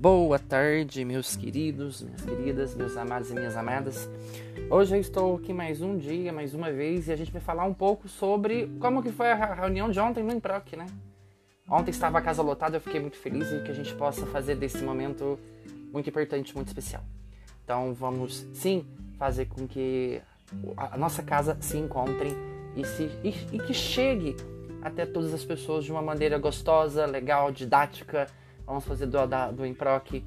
Boa 0.00 0.38
tarde, 0.38 1.04
meus 1.04 1.34
queridos, 1.34 2.02
minhas 2.02 2.22
queridas, 2.22 2.72
meus 2.76 2.96
amados 2.96 3.32
e 3.32 3.34
minhas 3.34 3.56
amadas. 3.56 4.08
Hoje 4.70 4.94
eu 4.94 5.00
estou 5.00 5.34
aqui 5.34 5.52
mais 5.52 5.82
um 5.82 5.98
dia, 5.98 6.32
mais 6.32 6.54
uma 6.54 6.70
vez, 6.70 7.08
e 7.08 7.12
a 7.12 7.16
gente 7.16 7.32
vai 7.32 7.40
falar 7.40 7.64
um 7.64 7.74
pouco 7.74 8.08
sobre 8.08 8.68
como 8.78 9.02
que 9.02 9.10
foi 9.10 9.32
a 9.32 9.54
reunião 9.54 9.90
de 9.90 9.98
ontem 9.98 10.22
no 10.22 10.32
Improc, 10.32 10.76
né? 10.76 10.86
Ontem 11.68 11.90
estava 11.90 12.18
a 12.18 12.22
casa 12.22 12.42
lotada, 12.42 12.76
eu 12.76 12.80
fiquei 12.80 13.00
muito 13.00 13.16
feliz 13.16 13.50
e 13.50 13.60
que 13.64 13.72
a 13.72 13.74
gente 13.74 13.92
possa 13.96 14.24
fazer 14.26 14.54
desse 14.54 14.84
momento 14.84 15.36
muito 15.92 16.08
importante, 16.08 16.54
muito 16.54 16.68
especial. 16.68 17.02
Então 17.64 17.92
vamos 17.92 18.46
sim 18.54 18.86
fazer 19.18 19.46
com 19.46 19.66
que 19.66 20.22
a 20.76 20.96
nossa 20.96 21.24
casa 21.24 21.58
se 21.60 21.76
encontre 21.76 22.30
e, 22.76 22.86
se, 22.86 23.02
e, 23.24 23.34
e 23.56 23.58
que 23.58 23.74
chegue 23.74 24.36
até 24.80 25.04
todas 25.04 25.34
as 25.34 25.44
pessoas 25.44 25.84
de 25.84 25.90
uma 25.90 26.02
maneira 26.02 26.38
gostosa, 26.38 27.04
legal, 27.04 27.50
didática, 27.50 28.28
Vamos 28.68 28.84
fazer 28.84 29.06
do, 29.06 29.26
da, 29.26 29.50
do 29.50 29.64
Improc 29.64 30.22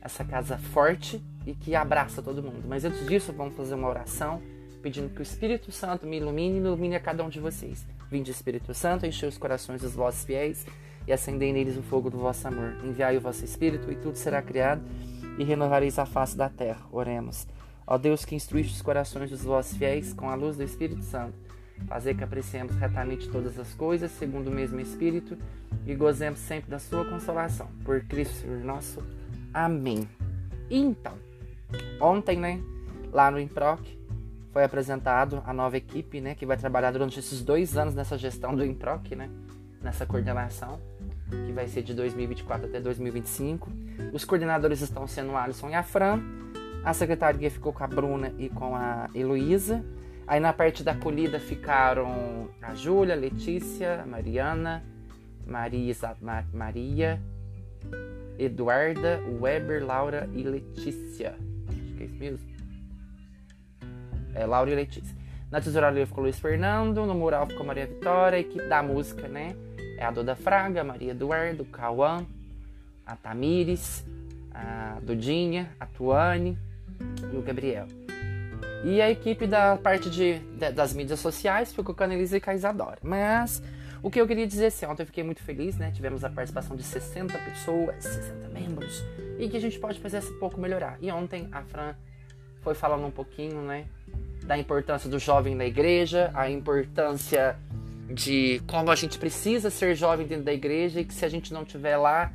essa 0.00 0.24
casa 0.24 0.56
forte 0.56 1.20
e 1.44 1.54
que 1.54 1.74
abraça 1.74 2.22
todo 2.22 2.40
mundo. 2.40 2.62
Mas 2.68 2.84
antes 2.84 3.04
disso, 3.04 3.32
vamos 3.32 3.56
fazer 3.56 3.74
uma 3.74 3.88
oração 3.88 4.40
pedindo 4.80 5.10
que 5.10 5.20
o 5.20 5.22
Espírito 5.22 5.72
Santo 5.72 6.06
me 6.06 6.18
ilumine 6.18 6.54
e 6.54 6.60
ilumine 6.60 6.94
a 6.94 7.00
cada 7.00 7.24
um 7.24 7.28
de 7.28 7.40
vocês. 7.40 7.84
Vinde, 8.08 8.30
Espírito 8.30 8.72
Santo, 8.72 9.04
encher 9.04 9.28
os 9.28 9.36
corações 9.36 9.82
dos 9.82 9.94
vossos 9.94 10.24
fiéis 10.24 10.64
e 11.06 11.12
acendei 11.12 11.52
neles 11.52 11.76
o 11.76 11.82
fogo 11.82 12.08
do 12.08 12.18
vosso 12.18 12.46
amor. 12.46 12.76
Enviai 12.84 13.16
o 13.16 13.20
vosso 13.20 13.44
Espírito 13.44 13.90
e 13.90 13.96
tudo 13.96 14.16
será 14.16 14.40
criado 14.40 14.82
e 15.36 15.42
renovareis 15.42 15.98
a 15.98 16.06
face 16.06 16.36
da 16.36 16.48
terra. 16.48 16.86
Oremos. 16.92 17.46
Ó 17.86 17.98
Deus 17.98 18.24
que 18.24 18.36
instruíste 18.36 18.74
os 18.74 18.82
corações 18.82 19.30
dos 19.30 19.42
vossos 19.42 19.76
fiéis 19.76 20.14
com 20.14 20.30
a 20.30 20.36
luz 20.36 20.56
do 20.56 20.62
Espírito 20.62 21.02
Santo 21.02 21.34
fazer 21.86 22.14
que 22.14 22.24
apreciemos 22.24 22.74
retamente 22.76 23.28
todas 23.28 23.58
as 23.58 23.74
coisas, 23.74 24.10
segundo 24.12 24.48
o 24.48 24.52
mesmo 24.52 24.80
Espírito, 24.80 25.36
e 25.86 25.94
gozemos 25.94 26.40
sempre 26.40 26.70
da 26.70 26.78
sua 26.78 27.04
consolação. 27.04 27.68
Por 27.84 28.00
Cristo 28.04 28.34
Senhor 28.34 28.64
nosso. 28.64 29.02
Amém. 29.52 30.08
Então, 30.70 31.14
ontem, 32.00 32.38
né, 32.38 32.60
lá 33.12 33.30
no 33.30 33.40
Improc, 33.40 33.80
foi 34.52 34.64
apresentado 34.64 35.42
a 35.46 35.52
nova 35.52 35.76
equipe, 35.76 36.20
né, 36.20 36.34
que 36.34 36.46
vai 36.46 36.56
trabalhar 36.56 36.90
durante 36.90 37.18
esses 37.18 37.42
dois 37.42 37.76
anos 37.76 37.94
nessa 37.94 38.16
gestão 38.18 38.54
do 38.54 38.64
Improc, 38.64 39.12
né, 39.12 39.28
nessa 39.82 40.04
coordenação, 40.04 40.80
que 41.46 41.52
vai 41.52 41.66
ser 41.66 41.82
de 41.82 41.94
2024 41.94 42.66
até 42.66 42.80
2025. 42.80 43.70
Os 44.12 44.24
coordenadores 44.24 44.80
estão 44.80 45.06
sendo 45.06 45.32
o 45.32 45.36
Alisson 45.36 45.70
e 45.70 45.74
a 45.74 45.82
Fran. 45.82 46.20
A 46.84 46.92
secretaria 46.92 47.50
ficou 47.50 47.72
com 47.72 47.84
a 47.84 47.86
Bruna 47.86 48.32
e 48.38 48.48
com 48.48 48.74
a 48.74 49.08
Heloísa. 49.14 49.84
Aí 50.26 50.38
na 50.38 50.52
parte 50.52 50.84
da 50.84 50.92
acolhida 50.92 51.40
ficaram 51.40 52.48
a 52.62 52.74
Júlia, 52.74 53.14
Letícia, 53.14 54.04
Mariana, 54.06 54.82
Marisa, 55.46 56.16
Ma, 56.20 56.44
Maria, 56.52 57.20
Eduarda, 58.38 59.20
Weber, 59.40 59.84
Laura 59.84 60.28
e 60.32 60.42
Letícia. 60.42 61.34
Acho 61.68 61.94
que 61.96 62.02
é 62.02 62.06
isso 62.06 62.16
mesmo. 62.16 62.50
É, 64.34 64.46
Laura 64.46 64.70
e 64.70 64.74
Letícia. 64.74 65.16
Na 65.50 65.60
tesouraria 65.60 66.06
ficou 66.06 66.22
Luiz 66.22 66.38
Fernando, 66.38 67.04
no 67.04 67.14
mural 67.14 67.46
ficou 67.46 67.66
Maria 67.66 67.86
Vitória, 67.86 68.36
a 68.36 68.40
equipe 68.40 68.68
da 68.68 68.82
música, 68.82 69.26
né? 69.26 69.56
É 69.98 70.04
a 70.04 70.10
Duda 70.10 70.36
Fraga, 70.36 70.80
a 70.80 70.84
Maria 70.84 71.10
Eduardo, 71.10 71.64
o 71.64 71.66
Cauã, 71.66 72.24
a 73.04 73.16
Tamires, 73.16 74.06
a 74.54 74.98
Dudinha, 75.02 75.70
a 75.80 75.86
Tuane 75.86 76.56
e 77.32 77.36
o 77.36 77.42
Gabriel. 77.42 77.88
E 78.84 79.00
a 79.00 79.10
equipe 79.10 79.46
da 79.46 79.76
parte 79.76 80.08
de, 80.08 80.38
de 80.38 80.72
das 80.72 80.94
mídias 80.94 81.20
sociais 81.20 81.72
ficou 81.72 81.94
com 81.94 82.02
a 82.02 82.14
e 82.14 82.42
a 82.46 82.54
Isadora. 82.54 82.98
Mas 83.02 83.62
o 84.02 84.10
que 84.10 84.20
eu 84.20 84.26
queria 84.26 84.46
dizer 84.46 84.66
assim, 84.66 84.86
ontem 84.86 85.02
eu 85.02 85.06
fiquei 85.06 85.22
muito 85.22 85.42
feliz, 85.42 85.76
né? 85.76 85.90
Tivemos 85.90 86.24
a 86.24 86.30
participação 86.30 86.74
de 86.74 86.82
60 86.82 87.36
pessoas, 87.38 88.02
60 88.02 88.48
membros, 88.48 89.04
e 89.38 89.48
que 89.48 89.56
a 89.56 89.60
gente 89.60 89.78
pode 89.78 90.00
fazer 90.00 90.18
esse 90.18 90.32
pouco 90.34 90.58
melhorar. 90.58 90.96
E 91.00 91.10
ontem 91.12 91.48
a 91.52 91.62
Fran 91.62 91.94
foi 92.62 92.74
falando 92.74 93.06
um 93.06 93.10
pouquinho, 93.10 93.60
né? 93.62 93.84
Da 94.44 94.56
importância 94.56 95.10
do 95.10 95.18
jovem 95.18 95.54
na 95.54 95.66
igreja, 95.66 96.30
a 96.34 96.48
importância 96.48 97.58
de 98.08 98.60
como 98.66 98.90
a 98.90 98.96
gente 98.96 99.18
precisa 99.18 99.70
ser 99.70 99.94
jovem 99.94 100.26
dentro 100.26 100.44
da 100.44 100.52
igreja 100.52 101.00
e 101.00 101.04
que 101.04 101.14
se 101.14 101.24
a 101.24 101.28
gente 101.28 101.52
não 101.52 101.64
tiver 101.64 101.96
lá, 101.96 102.32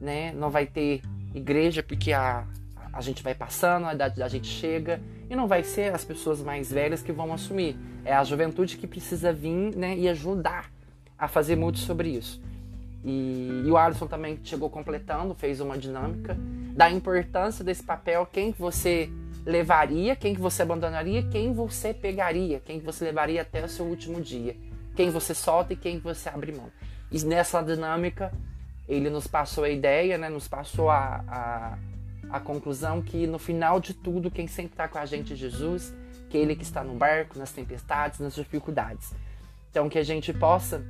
né, 0.00 0.32
não 0.32 0.48
vai 0.48 0.66
ter 0.66 1.02
igreja 1.34 1.82
porque 1.82 2.12
a, 2.12 2.46
a 2.92 3.00
gente 3.00 3.22
vai 3.22 3.34
passando, 3.34 3.86
a 3.86 3.94
idade 3.94 4.16
da 4.16 4.28
gente 4.28 4.46
chega 4.46 5.00
e 5.30 5.34
não 5.34 5.46
vai 5.46 5.62
ser 5.62 5.94
as 5.94 6.04
pessoas 6.04 6.42
mais 6.42 6.70
velhas 6.70 7.02
que 7.02 7.10
vão 7.10 7.32
assumir. 7.32 7.76
É 8.04 8.12
a 8.12 8.22
juventude 8.22 8.76
que 8.76 8.86
precisa 8.86 9.32
vir 9.32 9.74
né, 9.74 9.96
e 9.96 10.08
ajudar 10.08 10.70
a 11.18 11.26
fazer 11.26 11.56
muito 11.56 11.78
sobre 11.78 12.10
isso. 12.10 12.42
E, 13.04 13.62
e 13.64 13.70
o 13.70 13.76
Alisson 13.76 14.06
também 14.06 14.38
chegou 14.44 14.68
completando, 14.68 15.34
fez 15.34 15.60
uma 15.60 15.76
dinâmica 15.78 16.36
da 16.74 16.90
importância 16.90 17.64
desse 17.64 17.82
papel, 17.82 18.26
quem 18.30 18.52
você 18.52 19.10
levaria, 19.44 20.14
quem 20.14 20.34
que 20.34 20.40
você 20.40 20.62
abandonaria, 20.62 21.22
quem 21.24 21.52
você 21.52 21.92
pegaria, 21.92 22.60
quem 22.60 22.78
que 22.78 22.86
você 22.86 23.04
levaria 23.04 23.42
até 23.42 23.64
o 23.64 23.68
seu 23.68 23.86
último 23.86 24.20
dia, 24.20 24.56
quem 24.94 25.10
você 25.10 25.34
solta 25.34 25.72
e 25.72 25.76
quem 25.76 25.98
você 25.98 26.28
abre 26.28 26.52
mão. 26.52 26.70
E 27.10 27.22
nessa 27.24 27.60
dinâmica 27.62 28.32
ele 28.88 29.10
nos 29.10 29.26
passou 29.26 29.64
a 29.64 29.70
ideia, 29.70 30.18
né, 30.18 30.28
nos 30.28 30.46
passou 30.46 30.90
a, 30.90 31.24
a 31.28 31.78
a 32.32 32.40
conclusão 32.40 33.02
que 33.02 33.26
no 33.26 33.38
final 33.38 33.78
de 33.78 33.92
tudo, 33.92 34.30
quem 34.30 34.48
sempre 34.48 34.72
está 34.72 34.88
com 34.88 34.98
a 34.98 35.04
gente 35.04 35.34
é 35.34 35.36
Jesus, 35.36 35.94
que 36.30 36.38
é 36.38 36.40
Ele 36.40 36.56
que 36.56 36.62
está 36.62 36.82
no 36.82 36.94
barco, 36.94 37.38
nas 37.38 37.52
tempestades, 37.52 38.18
nas 38.18 38.34
dificuldades. 38.34 39.12
Então 39.70 39.88
que 39.88 39.98
a 39.98 40.02
gente 40.02 40.32
possa 40.32 40.82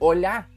olhar 0.00 0.48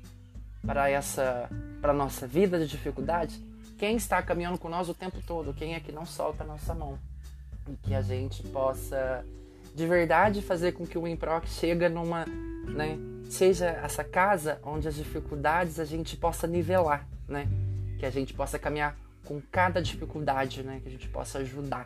para 0.66 0.89
essa, 0.89 1.50
para 1.81 1.91
nossa 1.91 2.25
vida 2.25 2.57
de 2.57 2.67
dificuldade, 2.67 3.44
quem 3.78 3.97
está 3.97 4.22
caminhando 4.22 4.57
com 4.57 4.69
nós 4.69 4.88
o 4.88 4.94
tempo 4.94 5.22
todo, 5.28 5.53
quem 5.53 5.75
é 5.75 5.79
que 5.81 5.91
não 5.91 6.06
solta 6.06 6.45
a 6.45 6.47
nossa 6.47 6.73
mão, 6.73 6.97
e 7.69 7.75
que 7.75 7.94
a 7.94 8.01
gente 8.01 8.41
possa 8.44 9.25
de 9.75 9.85
verdade 9.85 10.41
fazer 10.41 10.72
com 10.72 10.88
que 10.88 10.97
o 10.97 11.06
Improc 11.06 11.45
chega 11.47 11.89
numa, 11.89 12.25
né, 12.25 12.97
seja 13.29 13.66
essa 13.66 14.03
casa 14.03 14.59
onde 14.63 14.88
as 14.88 14.95
dificuldades 14.95 15.79
a 15.79 15.85
gente 15.85 16.16
possa 16.16 16.47
nivelar, 16.47 17.06
né, 17.28 17.45
que 18.00 18.06
a 18.06 18.09
gente 18.09 18.33
possa 18.33 18.57
caminhar 18.57 18.95
com 19.25 19.41
cada 19.51 19.81
dificuldade, 19.81 20.63
né? 20.63 20.79
Que 20.81 20.89
a 20.89 20.91
gente 20.91 21.07
possa 21.07 21.39
ajudar. 21.39 21.85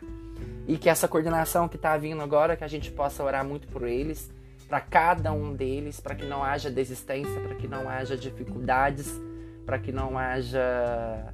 E 0.66 0.76
que 0.76 0.88
essa 0.88 1.08
coordenação 1.08 1.68
que 1.68 1.76
está 1.76 1.96
vindo 1.96 2.20
agora, 2.22 2.56
que 2.56 2.64
a 2.64 2.68
gente 2.68 2.90
possa 2.90 3.22
orar 3.22 3.44
muito 3.44 3.68
por 3.68 3.86
eles, 3.86 4.30
para 4.68 4.80
cada 4.80 5.32
um 5.32 5.54
deles, 5.54 5.98
para 5.98 6.14
que 6.14 6.26
não 6.26 6.44
haja 6.44 6.70
desistência, 6.70 7.40
para 7.40 7.54
que 7.54 7.66
não 7.66 7.88
haja 7.88 8.16
dificuldades, 8.16 9.18
para 9.64 9.78
que 9.78 9.90
não 9.90 10.18
haja. 10.18 11.32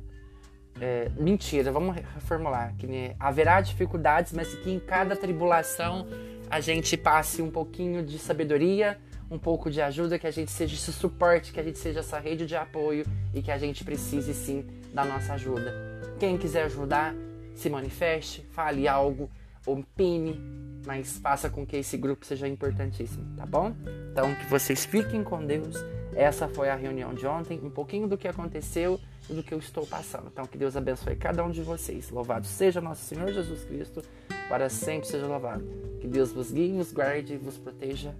É, 0.80 1.08
mentira, 1.16 1.72
vamos 1.72 1.96
reformular. 1.96 2.74
Que 2.76 2.86
né, 2.86 3.16
haverá 3.18 3.60
dificuldades, 3.60 4.32
mas 4.32 4.54
que 4.54 4.70
em 4.70 4.78
cada 4.78 5.16
tribulação 5.16 6.06
a 6.50 6.60
gente 6.60 6.96
passe 6.96 7.42
um 7.42 7.50
pouquinho 7.50 8.04
de 8.04 8.18
sabedoria, 8.18 8.98
um 9.30 9.38
pouco 9.38 9.70
de 9.70 9.80
ajuda, 9.80 10.18
que 10.18 10.26
a 10.26 10.30
gente 10.30 10.50
seja 10.50 10.74
esse 10.74 10.92
suporte, 10.92 11.52
que 11.52 11.58
a 11.58 11.62
gente 11.62 11.78
seja 11.78 12.00
essa 12.00 12.18
rede 12.18 12.46
de 12.46 12.54
apoio 12.54 13.04
e 13.32 13.42
que 13.42 13.50
a 13.50 13.58
gente 13.58 13.84
precise 13.84 14.34
sim 14.34 14.64
da 14.92 15.04
nossa 15.04 15.34
ajuda. 15.34 15.83
Quem 16.18 16.38
quiser 16.38 16.64
ajudar, 16.64 17.14
se 17.54 17.68
manifeste, 17.68 18.46
fale 18.50 18.86
algo, 18.88 19.30
opine, 19.66 20.40
mas 20.86 21.18
faça 21.18 21.48
com 21.48 21.66
que 21.66 21.76
esse 21.76 21.96
grupo 21.96 22.24
seja 22.24 22.46
importantíssimo, 22.46 23.36
tá 23.36 23.46
bom? 23.46 23.74
Então, 24.12 24.34
que 24.34 24.46
vocês 24.46 24.84
fiquem 24.84 25.24
com 25.24 25.44
Deus. 25.44 25.76
Essa 26.14 26.46
foi 26.46 26.68
a 26.68 26.76
reunião 26.76 27.12
de 27.12 27.26
ontem, 27.26 27.58
um 27.62 27.70
pouquinho 27.70 28.06
do 28.06 28.16
que 28.16 28.28
aconteceu 28.28 29.00
e 29.28 29.34
do 29.34 29.42
que 29.42 29.52
eu 29.52 29.58
estou 29.58 29.86
passando. 29.86 30.28
Então, 30.32 30.46
que 30.46 30.56
Deus 30.56 30.76
abençoe 30.76 31.16
cada 31.16 31.44
um 31.44 31.50
de 31.50 31.62
vocês. 31.62 32.10
Louvado 32.10 32.46
seja 32.46 32.80
nosso 32.80 33.02
Senhor 33.02 33.32
Jesus 33.32 33.64
Cristo, 33.64 34.02
para 34.48 34.68
sempre 34.68 35.08
seja 35.08 35.26
louvado. 35.26 35.64
Que 36.00 36.06
Deus 36.06 36.32
vos 36.32 36.52
guie, 36.52 36.76
vos 36.76 36.92
guarde 36.92 37.34
e 37.34 37.38
vos 37.38 37.58
proteja. 37.58 38.14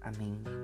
Amém. 0.00 0.63